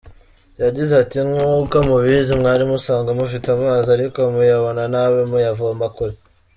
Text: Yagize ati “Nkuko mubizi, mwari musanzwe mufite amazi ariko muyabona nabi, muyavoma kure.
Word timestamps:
Yagize 0.63 0.93
ati 1.03 1.17
“Nkuko 1.27 1.75
mubizi, 1.87 2.31
mwari 2.41 2.63
musanzwe 2.71 3.11
mufite 3.19 3.47
amazi 3.57 3.87
ariko 3.91 4.17
muyabona 4.33 4.81
nabi, 4.93 5.19
muyavoma 5.31 5.87
kure. 5.95 6.15